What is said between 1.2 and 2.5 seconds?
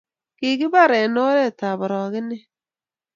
oret ab orokenet